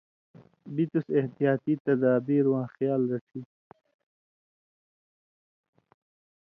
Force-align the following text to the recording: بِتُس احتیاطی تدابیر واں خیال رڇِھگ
بِتُس 0.73 1.05
احتیاطی 1.17 1.73
تدابیر 1.85 2.45
واں 2.51 2.67
خیال 2.75 3.01
رڇِھگ 3.11 3.45